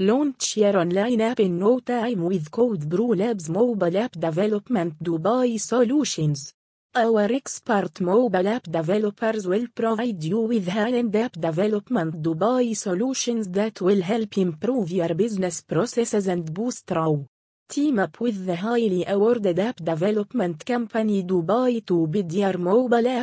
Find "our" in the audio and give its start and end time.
6.96-7.30